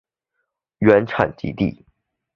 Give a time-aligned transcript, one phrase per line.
[0.79, 1.85] 原产极地。